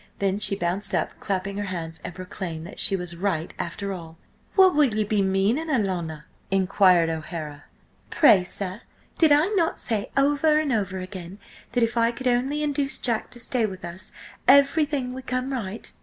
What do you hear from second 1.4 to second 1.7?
her